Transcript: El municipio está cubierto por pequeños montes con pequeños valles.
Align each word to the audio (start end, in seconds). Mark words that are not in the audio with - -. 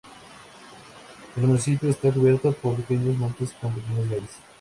El 1.37 1.43
municipio 1.43 1.87
está 1.87 2.11
cubierto 2.11 2.51
por 2.53 2.75
pequeños 2.75 3.15
montes 3.19 3.53
con 3.61 3.71
pequeños 3.71 4.09
valles. 4.09 4.35